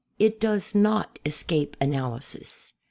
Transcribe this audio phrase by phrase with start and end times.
[0.17, 2.73] It does not escape analysis.